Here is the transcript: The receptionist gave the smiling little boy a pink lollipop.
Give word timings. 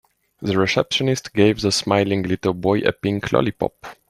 The 0.41 0.57
receptionist 0.57 1.31
gave 1.31 1.61
the 1.61 1.71
smiling 1.71 2.23
little 2.23 2.55
boy 2.55 2.79
a 2.79 2.91
pink 2.91 3.31
lollipop. 3.31 3.85